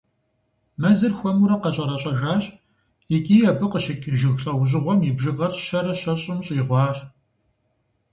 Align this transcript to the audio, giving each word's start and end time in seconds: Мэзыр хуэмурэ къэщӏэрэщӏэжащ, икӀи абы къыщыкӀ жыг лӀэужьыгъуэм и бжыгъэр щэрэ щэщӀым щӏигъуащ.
Мэзыр 0.81 1.13
хуэмурэ 1.17 1.57
къэщӏэрэщӏэжащ, 1.63 2.43
икӀи 3.15 3.37
абы 3.51 3.65
къыщыкӀ 3.71 4.05
жыг 4.19 4.35
лӀэужьыгъуэм 4.43 4.99
и 5.09 5.11
бжыгъэр 5.15 5.53
щэрэ 5.65 5.93
щэщӀым 5.99 6.39
щӏигъуащ. 6.45 6.97